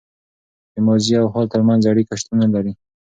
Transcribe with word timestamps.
د 0.73 0.75
ماضي 0.87 1.13
او 1.21 1.27
حال 1.33 1.45
تر 1.53 1.61
منځ 1.67 1.81
اړیکه 1.91 2.13
شتون 2.21 2.39
لري. 2.55 2.73